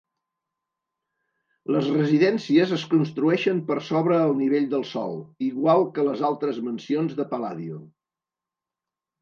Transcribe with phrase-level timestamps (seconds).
[1.75, 5.15] Les residències es construeixen per sobre el nivell del sòl,
[5.51, 7.79] igual que les altres mansions de Palladio.